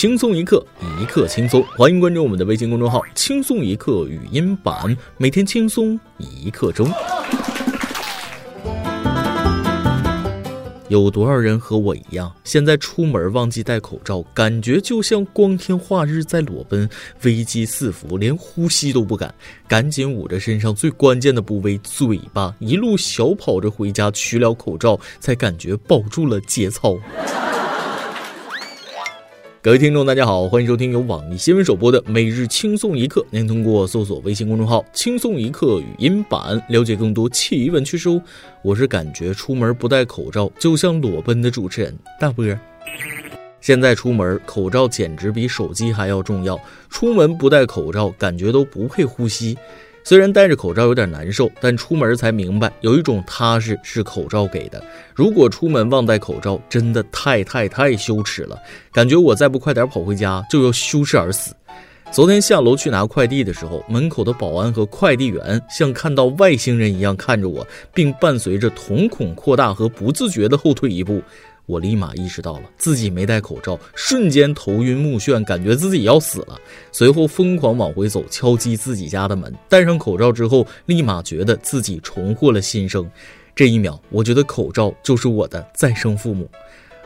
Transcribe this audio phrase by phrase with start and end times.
[0.00, 0.64] 轻松一刻，
[0.98, 1.62] 一刻轻松。
[1.76, 6.90] 欢迎关注我们的微信公众号“轻松一刻语音版”，每天轻松一刻钟。
[10.88, 16.88] 有多少人和我一样，现在出门忘记戴口罩，感觉就像光天化日在裸奔，
[17.24, 19.34] 危机四伏，连呼吸都不敢，
[19.68, 26.96] 赶紧捂着身上最关键的部位嘴巴，一路小跑着回家，取了口罩，才感觉保住了节操。
[29.62, 33.22] 各位听众，大家好，欢迎收听由网易新闻首播的每日轻松一刻。
[33.28, 38.22] 您通过搜索微信公众号“轻松一刻”语音版了解更多奇闻趣事哦。
[38.62, 42.42] 我是感觉出门不戴口罩就像裸奔的主持人大波。
[43.60, 49.58] 现在出门口罩简直比手机还要重要，出门不戴口罩感觉都不配呼吸。
[50.02, 54.82] 虽然戴着口罩有点难受，但出门才明白，有一种踏实是口罩给的。
[55.14, 58.58] 如果出门忘戴口罩，真的太太太羞耻了。
[58.92, 61.54] 感觉我再不快点跑回家，就要羞耻而死。
[62.10, 71.22] 昨天下楼去拿快递的时候，门口的保安和快递员像看到外星人一样看着我，并伴随着瞳孔扩大和不自觉的后退一步。
[71.70, 76.58] 我立马意识到了自己没戴口罩，瞬间头晕目眩，感觉自己要死了。
[76.90, 79.54] 随后疯狂往回走，敲击自己家的门。
[79.68, 83.08] 戴上口罩之后，立马觉得自己重获了新生。
[83.54, 86.50] 这一秒，我觉得口罩就是我的再生父母。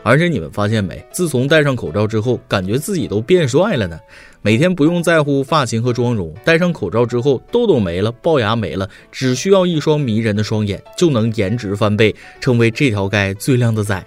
[0.01, 1.03] 而且你们发现没？
[1.11, 3.99] 自从戴上口罩之后，感觉自己都变帅了呢。
[4.43, 14.05] 每天不用在乎发型和妆容，戴上口罩之后，痘痘没了，龅牙没了，只需要一双迷人的双眼，就能颜值翻倍，成为这条街最靓的仔。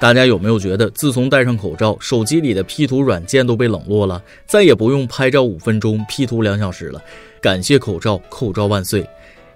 [0.00, 7.02] 大家有没有觉得，自从戴上口罩，手机里的 P 图软件都被冷落了，再也不用拍照五分钟，P 图两小时了？
[7.40, 9.04] 感谢口罩，口罩万岁！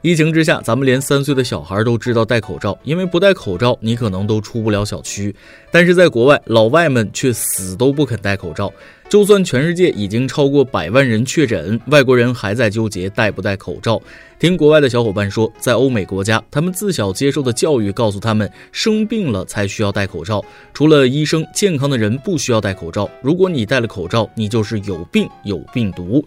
[0.01, 5.33] 疫情之下，咱们连三岁的小孩都知道戴口罩，因为不戴口罩，你可能都出不了小区。
[5.70, 8.73] 但是在国外，老外们却死都不肯戴口罩。
[9.12, 14.00] 就算全世界已经超过百万人确诊，外国人还在纠结戴不戴口罩。
[14.39, 20.42] 听国外的小伙伴说，在欧美国家，他们自小接受的教育告诉他们，生病了才需要戴口罩。
[20.72, 23.06] 除了医生，健康的人不需要戴口罩。
[23.20, 26.27] 如果你戴了口罩，你就是有病，有病毒。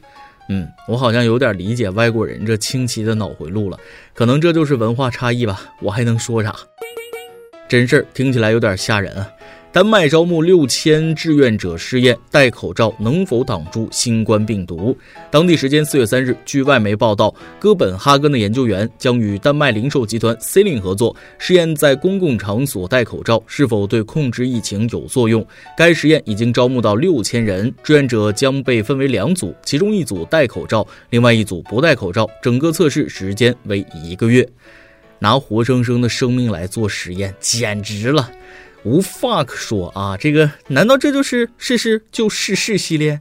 [0.49, 3.79] 嗯，我好像有点理解外国人这清奇的脑回路了，
[4.13, 5.59] 可能这就是文化差异吧。
[5.81, 6.55] 我还能说啥？
[7.67, 9.27] 真事儿听起来有点吓人啊。
[9.75, 14.97] 丹麦招募六千志愿者试验戴口罩能否挡住新冠病毒。
[15.29, 25.45] 当地时间四月三日，据外媒报道，哥本哈根的研究员将与丹麦零售集团 c l i n 合作，试验在公共场所戴口罩是否对控制疫情有作用。
[25.75, 32.25] 该实验已经招募到六千人，志愿者将被分为两组，其中一组戴口罩，另外一组不戴口罩。
[32.41, 34.47] 整个测试时间为一个月。
[35.19, 38.29] 拿活生生的生命来做实验，简直了！
[38.85, 43.19] 无 fuck 说啊，这个难道这就是试试就试试系列？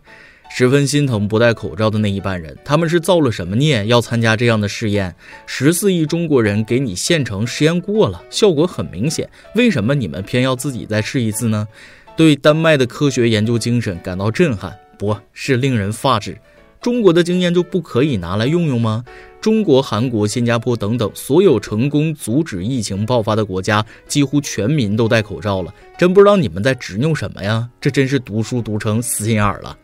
[0.54, 5.16] 十分心疼不戴口罩的那一半人，他们是造了什么孽要参加这样的试验？
[5.46, 11.66] 十四亿中国人给你现成实验过了，效果很明显，为什么你们偏要自己再试一次呢？
[12.14, 16.36] 对丹麦的科学研究精神感到震撼，不是令人发指。
[16.84, 19.02] 中国的经验就不可以拿来用用吗？
[19.40, 25.72] 中国、韩国、新加坡等等所有成功阻止疫情爆发的国家，几乎全民都戴口罩了。
[25.96, 27.66] 真不知道你们在执拗什么呀？
[27.80, 29.74] 这真是读书读成死心眼了。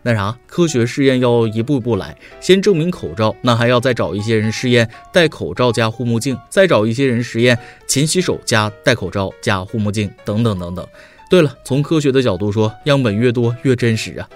[0.00, 10.88] 那啥，科学试验要一步一步来，先证明口罩，那还要再找一些人试验戴口罩加护目镜，再找一些人实验勤洗手加戴口罩加护目镜，等等等等。
[11.28, 14.26] 对了，从科学的角度说，样本越多越真实啊。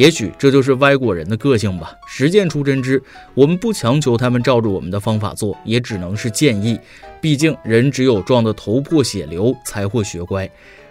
[0.00, 3.02] 也许这就是歪果人的个性吧，实践出真知。
[3.34, 6.80] 我们不强求他们照着我们的方法做，也只能是建议。
[7.20, 10.50] 毕竟人只有撞得头破血流，才会学乖。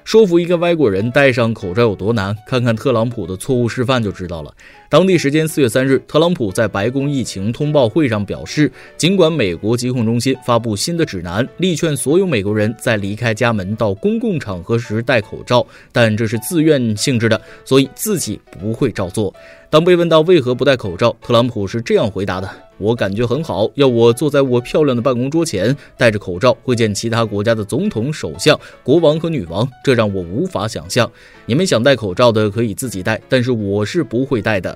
[0.10, 2.36] 说服一个外国人戴上口罩有多难？
[2.48, 4.52] 看看特朗普的错误示范就知道了。
[4.90, 19.32] 当地时间四月三日，特朗普在白宫疫情通报会上表示，尽管美国疾控中心发布新的指南，力劝所有美国人在离开家门到公共场合时戴口罩，但这是自愿性质的，所以自己不会照做。
[19.70, 31.12] 当被问到为何不戴口罩，特朗普是这样回答的：“我感觉很好，要我坐在我漂亮的办公桌前，戴着口罩会见其他国家的总统、首相、国王和女王，这让我无法想象。
[31.46, 34.76] 你们想戴口罩的可以自己戴，但是我是不会戴的。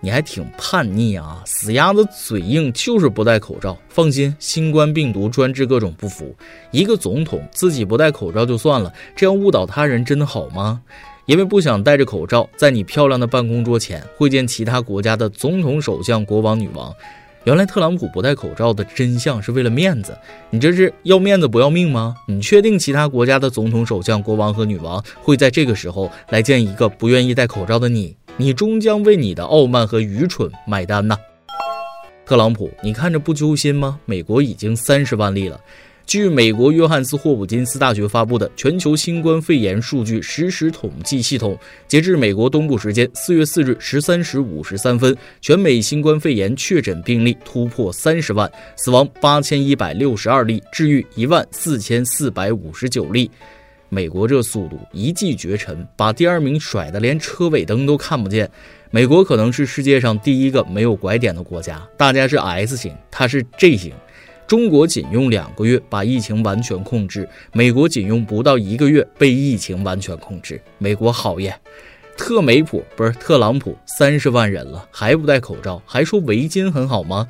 [0.00, 3.76] 你还挺叛逆啊，死鸭子嘴硬，就是不戴口罩。
[3.88, 6.32] 放心，新冠病毒专治各种不服。
[6.70, 10.80] 一个总统自己不戴口罩就算了，这样误导他人真的好吗？”
[11.26, 16.90] 因为不想戴着口罩在你漂亮的办公桌前会见其他国家的总统、首相、国王、女王，
[17.44, 20.16] 原来特朗普不戴口罩的真相是为了面子，
[20.50, 22.14] 你这是要面子不要命吗？
[22.26, 28.14] 你确定其他国家的总统、首相、国王和女王会在这个时候来见一个不愿意戴口罩的你？
[28.36, 31.16] 你终将为你的傲慢和愚蠢买单呐！
[32.26, 33.98] 特朗普，你看着不揪心吗？
[34.04, 35.58] 美国已经三十万例了。
[36.08, 41.54] 据美国约翰斯霍普金斯大学发布的全球新冠肺炎数据实时统计系统，
[41.86, 53.30] 截至美国东部时间四月四日十三时五十三分，全美新冠肺炎确诊病例突破三十万，死亡八千一百六十二例，治愈一万四千四百五十九例。
[53.90, 58.50] 美国这速度一骑绝尘，把第二名甩得连车尾灯都看不见。
[58.90, 63.92] 美国可能是世界上第一个没有拐点的国家，大家是 S 型，它是 J 型。
[64.48, 70.58] 中国仅用两个月把疫情完全控制，美国仅用不到一个月被疫情完全控制。
[70.78, 71.54] 美国好耶！
[72.16, 77.28] 特美普不是特朗普，三十万人了还不戴口罩，还说围巾很好吗？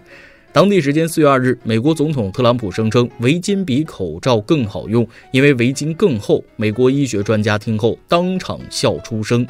[0.53, 6.45] 当地时间四月二日，美国总统特朗普声称围巾比口罩更好用，因为围巾更厚。
[6.55, 9.45] 美国医学专家听后当场笑出声。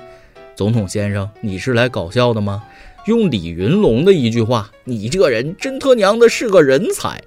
[0.57, 2.65] 总统先生，你是来搞笑的吗？
[3.07, 7.23] 用李云龙的一句话：“你这人真他娘的是个人才。”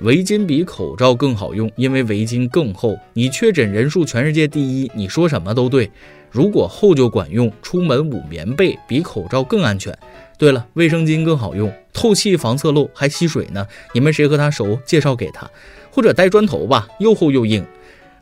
[0.00, 2.98] 围巾比口罩更好用，因为围巾更厚。
[3.12, 5.90] 你确诊人数全世界第一，你说什么都对。
[6.30, 9.96] 如果厚就管用，出门捂棉被比口罩更安全。
[10.36, 13.64] 对了，卫生巾更好用，透气防侧漏还吸水呢。
[13.92, 14.76] 你们谁和他熟？
[14.84, 15.48] 介绍给他，
[15.92, 17.64] 或者带砖头吧，又厚又硬。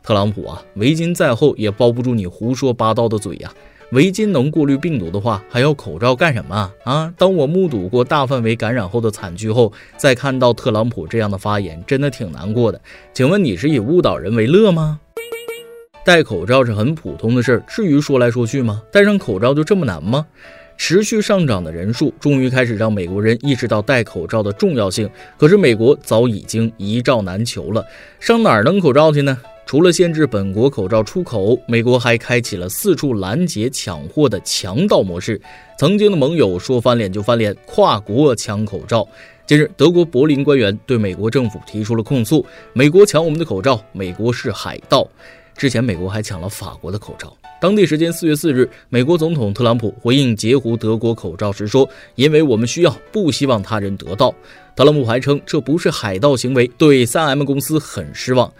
[0.03, 3.51] 特朗普啊，围巾再厚也包不住你胡说八道的嘴呀。
[3.93, 7.13] 围巾能过滤病毒的话，还要口罩干什么啊？
[7.15, 12.81] 当我目睹过大范围感染后的惨剧后，再看到特朗普这样的发言，真的挺难过的。
[13.13, 14.99] 请问你是以误导人为乐吗？
[16.03, 18.81] 戴口罩是很普通的事儿，至于说来说去吗？
[18.91, 20.25] 戴上口罩就这么难吗？
[20.75, 25.07] 持续上涨的人数终于开始让美国人意识到戴口罩的重要性。
[25.37, 27.85] 可是美国早已经一罩难求了，
[28.19, 29.37] 上哪儿弄口罩去呢？
[29.65, 35.39] 除了限制本国口罩出口，美国还开启了四处拦截抢货的强盗模式。
[35.79, 39.07] 曾经的盟友说翻脸就翻脸，跨国抢口罩。
[39.47, 45.07] 近日，德国柏林官员对美国政府提出了控诉：美国抢我们的口罩，美国是海盗。
[45.57, 47.35] 之前，美国还抢了法国的口罩。
[47.59, 54.33] 当地时间四月四日，美国总统特朗普回应截胡德国口罩时说：“因为我们需要，不希望他人得到。”
[54.75, 58.51] 特朗普还称这不是海盗行为，对 3M 公司很失望。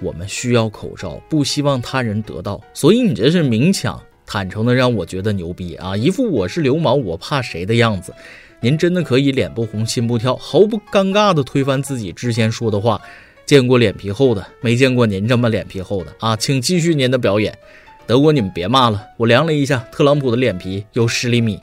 [0.00, 5.96] 我们需要口罩，不希望他人得到，所以你这是明抢，坦诚的让我觉得牛逼啊！
[5.96, 8.12] 一副我是流氓，我怕谁的样子。
[8.60, 13.00] 您真的可以脸不红心不跳，毫不尴尬的推翻自己之前说的话。
[13.44, 16.34] 见过脸皮厚的，没见过您这么脸皮厚的啊！
[16.34, 17.56] 请继续您的表演。
[18.04, 21.60] 德国，你们别骂了，我量了一下，特朗普的脸皮有十厘米。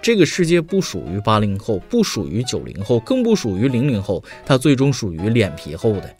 [0.00, 6.14] 这个世界不属于八零后，不属于九零后，更不属于零零后，它最终属于脸皮厚的。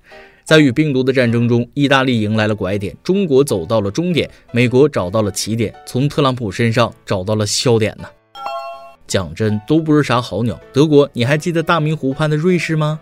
[0.48, 8.08] 在与病毒的战争中，意大利迎来了拐点，中国走到了终点，美国找到了起点，从特朗普身上找到了笑点呢。
[9.06, 10.58] 讲真，都不是啥好鸟。
[10.72, 12.98] 德国，你还记得大明湖畔的瑞士吗？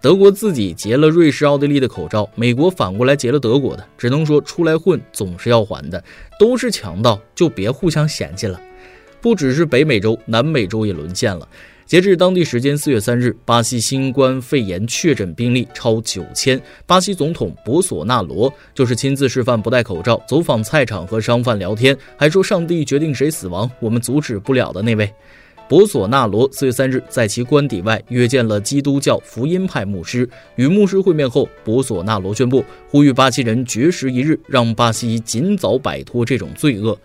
[0.00, 6.04] 德国自己截了瑞士、奥地利的口罩，美国反过来截了德国的，只能说出来混总是要还的，
[6.38, 8.60] 都是强盗，就别互相嫌弃了。
[9.20, 11.48] 不只是北美洲，南美洲也沦陷了。
[11.86, 16.60] 截至当地时间四月三日，巴西新冠肺炎确诊病例超九千。
[16.86, 25.12] 巴西总统博索纳罗就是亲自示范不戴口罩走访菜场和商贩聊天，还说上帝决定谁死亡，我们阻止不了的那位。
[25.68, 36.98] 博索纳罗四月三日在其官邸外约见了基督教福音派牧师，与牧师会面后，博索纳罗宣布呼吁巴西人绝食一日，让巴西尽早摆脱这种罪恶。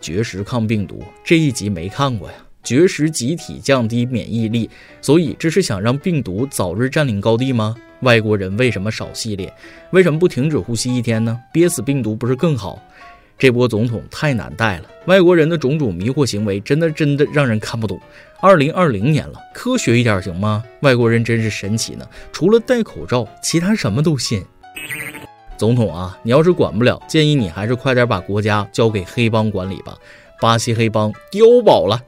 [0.00, 2.34] 绝食抗病毒这一集没看过呀？
[2.68, 4.68] 绝食集体降低免疫力，
[5.00, 7.74] 所以这是想让病毒早日占领高地吗？
[8.00, 9.50] 外国人为什么少系列？
[9.90, 11.40] 为什么不停止呼吸一天呢？
[11.50, 12.78] 憋死病毒不是更好？
[13.38, 17.98] 这波总统太难带了，外国人的种种迷惑行为真的真的让人看不懂。
[18.38, 20.62] 二零二零年了，科学一点行吗？
[20.82, 24.44] 外国人真是神奇呢，除了戴口罩，其他什么都信。
[25.56, 29.96] 总统啊，你要是管不了，建议你还是快点把国家交给黑帮管理吧。
[30.38, 31.98] 巴西黑帮碉堡了。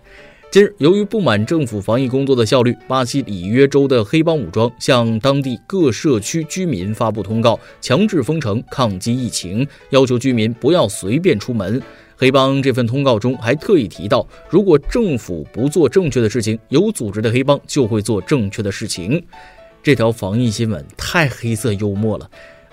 [0.50, 11.80] 近日，由于不满政府防疫工作的效率，巴西里约州的黑帮武装向当地各社区居民发布通告，强制封城抗击疫情，要求居民不要随便出门。
[12.16, 19.24] 黑帮这份通告中还特意提到，如果政府不做正确的事情，有组织的黑帮就会做正确的事情。
[19.84, 22.28] 这条防疫新闻太黑色幽默了。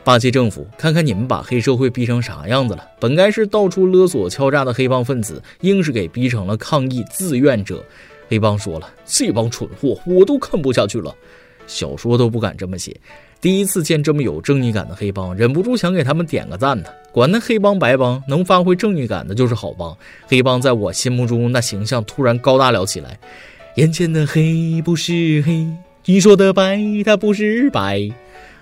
[0.08, 2.92] 巴西政府，看看你们把黑社会逼成啥样子了！
[2.98, 7.84] 本该是到处勒索敲诈的黑帮分子，硬是给逼成了抗议志愿者。
[8.30, 11.14] 黑帮说了：“这帮蠢货，我都看不下去了。”
[11.68, 12.96] 小说都不敢这么写。
[13.42, 16.88] 第一次见这么有正义感的黑帮，忍不住想给他们点个赞呢。
[17.12, 19.94] 管那黑帮白帮，能发挥正义感的就是好帮。
[20.26, 23.20] 黑帮在我心目中那形象突然高大了起来。
[23.76, 25.68] 眼前的黑不是黑，
[26.06, 28.10] 你说的白它不是白，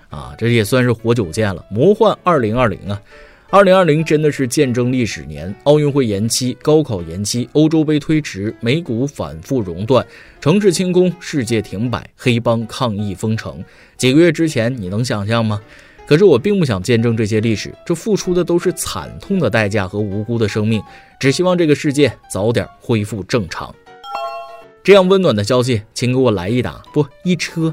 [0.08, 1.64] 啊，这也算是活久见了。
[1.70, 3.00] 魔幻二零二零啊。
[3.48, 10.04] 二零二零真的是见证历史年，奥运会延期，高考延期，欧洲杯推迟，美股反复熔断，
[10.40, 13.64] 城市清空，世界停摆，黑帮抗议封城。
[13.96, 15.62] 几个月之前，你能想象吗？
[16.08, 20.82] 可是我并不想见证这些历史，这付出的都是惨痛的代价和无辜的生命。
[21.20, 23.72] 只希望这个世界早点恢复正常。
[24.82, 27.72] 这样温暖的消息，请给我来一打，不一车。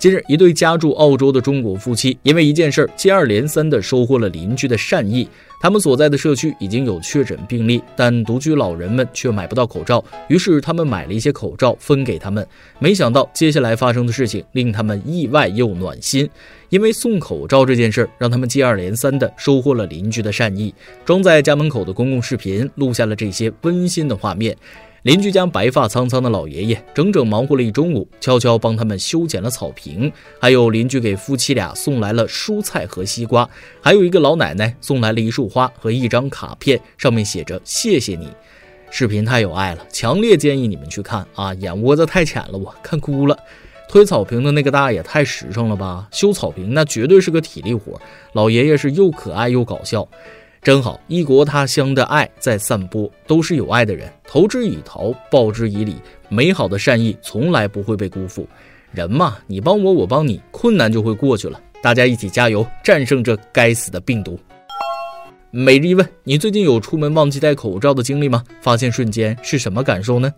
[0.00, 5.28] 近日，一对家住澳洲的中国夫妻因为一件事儿，接二连三地收获了邻居的善意。
[5.60, 12.46] 他们所在的社区已经有确诊病例，但独居老人们却买不到口罩，于是他们买了一些口罩分给他们。
[12.78, 16.26] 没想到接下来发生的事情令他们意外又暖心，
[16.70, 20.74] 因为送口罩这件事儿，让他们接二连三地收获了邻居的善意。
[21.04, 24.56] 装在家门口的公共视频录下了这些温馨的画面。
[25.02, 30.12] 邻居家白发苍苍的老爷爷整整忙活了一中午，悄悄帮他们修剪了草坪。
[30.38, 33.48] 还有邻居给夫妻俩送来了蔬菜和西瓜，
[33.80, 38.28] 还有一个老奶奶送来了一束花和一张卡片，上面写着“谢谢你”。
[38.92, 41.54] 视频太有爱了，强烈建议你们去看啊！
[41.54, 43.38] 眼窝子太浅了，我看哭了。
[43.88, 46.06] 推草坪的那个大爷太实诚了吧？
[46.12, 47.98] 修草坪那绝对是个体力活，
[48.34, 50.06] 老爷爷是又可爱又搞笑。
[50.62, 55.96] 真好，异国他乡的爱在散播，都是有爱的人，投之以桃，报之以李，
[56.28, 58.46] 美好的善意从来不会被辜负。
[58.92, 61.58] 人嘛，你帮我，我帮你，困难就会过去了。
[61.82, 64.38] 大家一起加油，战胜这该死的病毒。
[65.50, 68.44] 每日一问：你最近有出门忘记戴口罩的经历吗？
[68.60, 70.30] 发现瞬间是什么感受呢？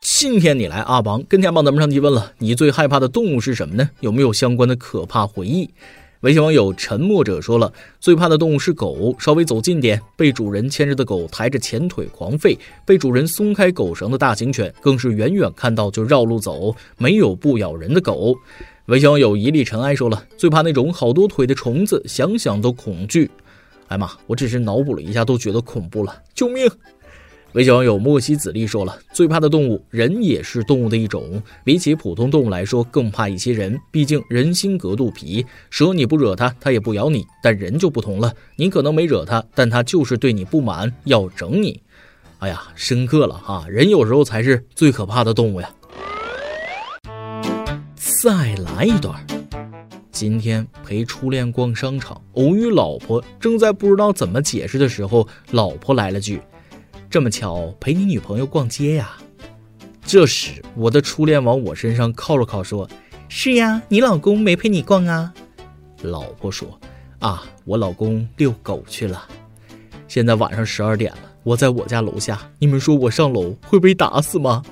[0.00, 3.88] 今天你来阿邦跟天帮咱们上提问了，你最害怕的动物是什么呢？
[4.00, 5.70] 有没有相关的可怕回忆？
[6.20, 18.36] 微信网友沉默者说了，最怕的动物是狗，稍微走近点，被主人牵着的狗抬着前腿狂吠；被主人松开狗绳的大型犬，更是远远看到就绕路走，没有不咬人的狗。
[18.86, 23.30] 微信网友一粒尘埃说了，最怕那种好多腿的虫子，想想都恐惧。
[23.88, 26.70] 哎妈，我只是脑补了一下，都觉得恐怖了，救命！
[27.54, 31.42] 微信网友莫西子力说了，最怕的动物，人也是动物的一种。
[31.64, 35.44] 比起普通动物来说，更怕一些人，毕竟人心隔肚皮。
[35.68, 41.82] 蛇你不惹它，它也不咬你；但人就不同了，你可能没惹它，但它就是对你不满，要整你。
[42.38, 43.66] 哎呀，深刻了哈！
[43.68, 45.68] 人有时候才是最可怕的动物呀。
[48.22, 49.20] 再来一段。
[50.12, 56.40] 今天陪初恋逛商场，偶遇老婆，正在不知道怎么解释的时候，老婆来了句。
[57.10, 59.16] 这么巧陪你女朋友逛街呀？
[60.00, 62.88] 这时我的初恋往我身上靠了靠，说
[63.28, 65.34] ：“是呀，你老公没陪你逛啊？”
[66.02, 66.78] 老婆说
[67.18, 69.26] ：“啊，我老公遛狗去了。”
[70.06, 74.62] 现在晚上十二点了，我在我家楼下，你们说我上楼会被打死吗？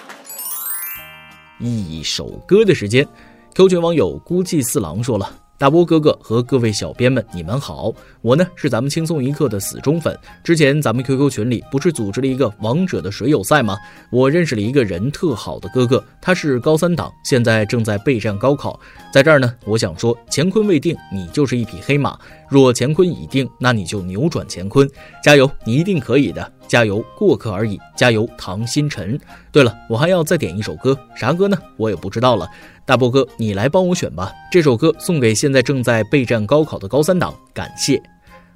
[1.60, 3.08] 一首歌的时间
[3.54, 5.43] ，Q 群网友孤寂四郎说了。
[5.56, 7.94] 大波哥哥和各位小编们，你们好！
[8.22, 10.18] 我呢是咱们轻松一刻的死忠粉。
[10.42, 13.76] 之前咱们 QQ 群里不是组织了一个王者的水友赛吗？
[14.10, 18.78] 我认识了一个人特好的哥哥，他是高三党，现在正在备战高考。
[19.12, 22.18] 在这儿呢，我想说，乾坤未定，你就是一匹黑马；
[22.48, 24.90] 若乾坤已定，那你就扭转乾坤。
[25.22, 26.52] 加油，你一定可以的！
[26.66, 27.78] 加油，过客而已！
[27.96, 29.18] 加油，唐新晨。
[29.52, 31.56] 对了，我还要再点一首歌，啥歌呢？
[31.76, 32.48] 我也不知道了。
[32.84, 34.32] 大波哥，你来帮我选吧。
[34.50, 38.02] 这首歌送给现在正在备战高考的高三党，感谢。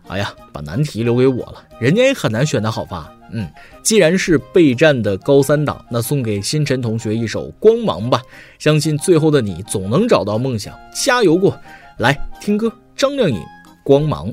[0.09, 3.12] 哎呀，把难题留给我了，人家也很难选的好吧？
[3.31, 3.47] 嗯，
[3.83, 8.23] 既然是备战的高三党，那送给星辰同学一首《光芒》吧。
[8.59, 11.55] 相信最后的你总能找到梦想，加油过
[11.99, 12.19] 来！
[12.41, 13.37] 听歌，张靓颖，
[13.85, 14.33] 《光芒》。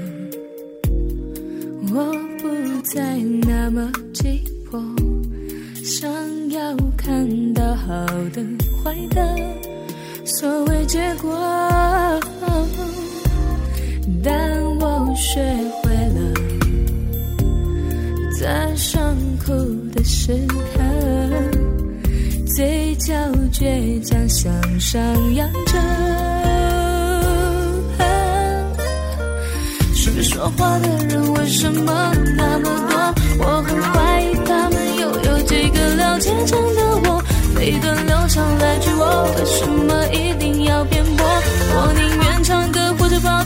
[2.93, 2.99] 再
[3.47, 4.77] 那么急迫，
[5.81, 6.11] 想
[6.49, 8.43] 要看到好的、
[8.83, 9.23] 坏的
[10.25, 11.31] 所谓结果，
[14.21, 15.39] 但我学
[15.81, 16.33] 会了
[18.37, 19.53] 在伤口
[19.93, 20.03] 的。
[20.03, 20.81] 时刻，
[22.55, 23.13] 嘴角
[23.51, 25.01] 倔强向上
[25.35, 25.79] 扬着。
[29.93, 32.70] 身边说话的人为什么那么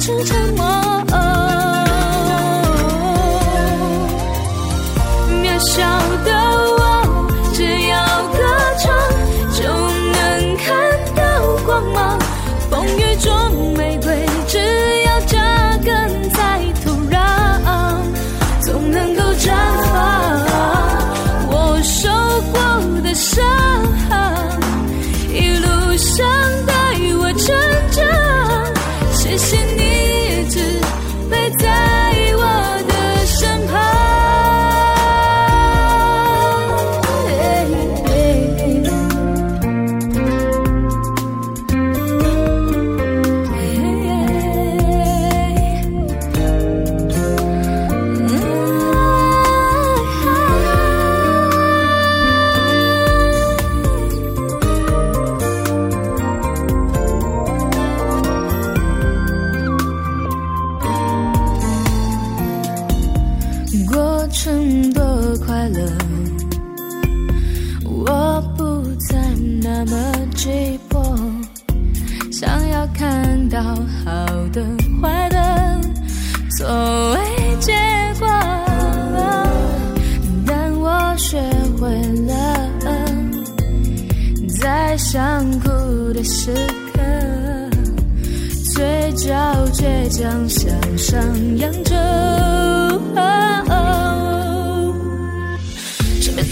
[0.05, 0.63] 是沉默。
[5.41, 5.81] 渺小
[6.23, 6.29] 的
[6.77, 7.97] 我，只要
[8.29, 8.37] 歌
[8.77, 8.85] 唱
[9.55, 9.63] 就
[10.13, 10.15] 能
[10.57, 10.65] 看
[11.15, 11.21] 到
[11.65, 12.19] 光芒。
[12.69, 14.59] 风雨中玫瑰，只
[15.05, 16.39] 要扎根在
[16.83, 17.17] 土壤，
[18.61, 19.49] 总能够绽
[19.91, 19.93] 放。
[21.49, 22.11] 我受
[22.51, 23.74] 过的伤。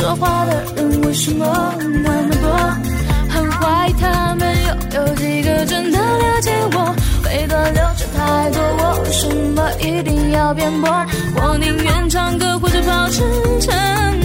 [0.03, 1.45] 说话的人为什么
[1.79, 2.51] 那么多？
[3.29, 6.93] 很怀疑他们又有几个真的了解我？
[7.23, 10.91] 为何留着太多，我为什么一定要辩驳？
[11.37, 13.21] 我宁愿唱歌或者保持
[13.61, 13.73] 沉
[14.17, 14.22] 默。